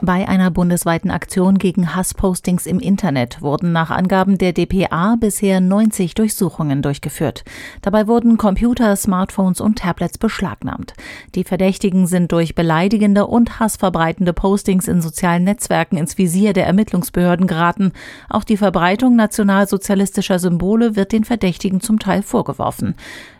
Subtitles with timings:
[0.00, 6.14] Bei einer bundesweiten Aktion gegen Hasspostings im Internet wurden nach Angaben der DPA bisher 90
[6.14, 7.44] Durchsuchungen durchgeführt.
[7.82, 10.94] Dabei wurden Computer, Smartphones und Tablets beschlagnahmt.
[11.34, 17.48] Die Verdächtigen sind durch beleidigende und hassverbreitende Postings in sozialen Netzwerken ins Visier der Ermittlungsbehörden
[17.48, 17.92] geraten.
[18.28, 22.94] Auch die Verbreitung nationalsozialistischer Symbole wird den Verdächtigen zum Teil vorgeworfen.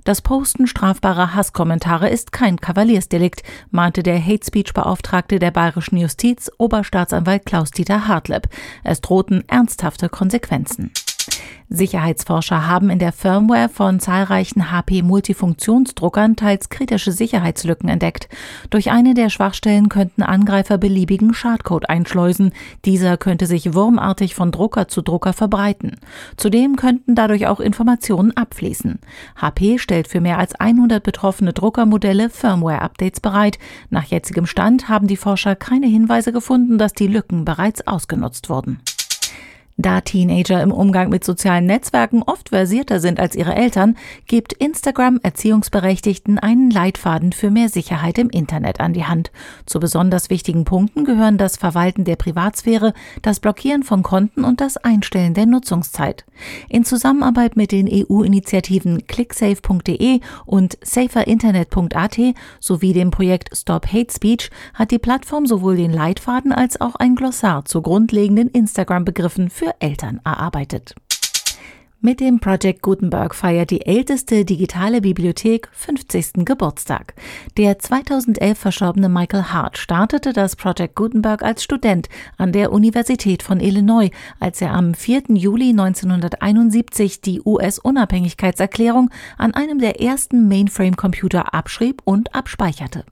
[0.08, 6.47] Das Posten strafbarer Hasskommentare ist kein Kavaliersdelikt, mahnte der Hate Speech Beauftragte der bayerischen Justiz,
[6.58, 8.48] Oberstaatsanwalt Klaus-Dieter Hartleb.
[8.84, 10.92] Es drohten ernsthafte Konsequenzen.
[11.70, 18.28] Sicherheitsforscher haben in der Firmware von zahlreichen HP-Multifunktionsdruckern teils kritische Sicherheitslücken entdeckt.
[18.70, 22.52] Durch eine der Schwachstellen könnten Angreifer beliebigen Schadcode einschleusen.
[22.86, 25.96] Dieser könnte sich wurmartig von Drucker zu Drucker verbreiten.
[26.36, 28.98] Zudem könnten dadurch auch Informationen abfließen.
[29.36, 33.58] HP stellt für mehr als 100 betroffene Druckermodelle Firmware-Updates bereit.
[33.90, 38.80] Nach jetzigem Stand haben die Forscher keine Hinweise gefunden, dass die Lücken bereits ausgenutzt wurden.
[39.80, 45.20] Da Teenager im Umgang mit sozialen Netzwerken oft versierter sind als ihre Eltern, gibt Instagram
[45.22, 49.30] Erziehungsberechtigten einen Leitfaden für mehr Sicherheit im Internet an die Hand.
[49.66, 54.78] Zu besonders wichtigen Punkten gehören das Verwalten der Privatsphäre, das Blockieren von Konten und das
[54.78, 56.24] Einstellen der Nutzungszeit.
[56.68, 62.18] In Zusammenarbeit mit den EU-Initiativen clicksafe.de und saferinternet.at
[62.58, 67.14] sowie dem Projekt Stop Hate Speech hat die Plattform sowohl den Leitfaden als auch ein
[67.14, 70.94] Glossar zu grundlegenden Instagram-Begriffen für für Eltern erarbeitet.
[72.00, 76.44] Mit dem Project Gutenberg feiert die älteste digitale Bibliothek 50.
[76.44, 77.14] Geburtstag.
[77.56, 83.58] Der 2011 verstorbene Michael Hart startete das Project Gutenberg als Student an der Universität von
[83.58, 85.24] Illinois, als er am 4.
[85.30, 93.04] Juli 1971 die US-Unabhängigkeitserklärung an einem der ersten Mainframe-Computer abschrieb und abspeicherte.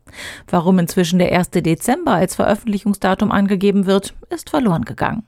[0.46, 1.50] Warum inzwischen der 1.
[1.50, 5.24] Dezember als Veröffentlichungsdatum angegeben wird, ist verloren gegangen.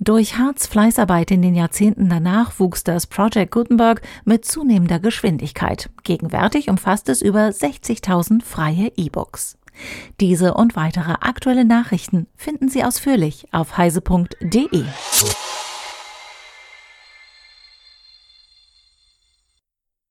[0.00, 5.90] Durch Harts Fleißarbeit in den Jahrzehnten danach wuchs das Project Gutenberg mit zunehmender Geschwindigkeit.
[6.02, 9.58] Gegenwärtig umfasst es über 60.000 freie E-Books.
[10.20, 14.84] Diese und weitere aktuelle Nachrichten finden Sie ausführlich auf heise.de.